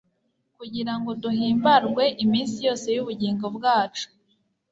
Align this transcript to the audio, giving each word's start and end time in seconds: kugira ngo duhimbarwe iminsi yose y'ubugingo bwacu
kugira 0.57 0.93
ngo 0.99 1.09
duhimbarwe 1.21 2.03
iminsi 2.23 2.57
yose 2.67 2.87
y'ubugingo 2.95 3.45
bwacu 3.57 4.05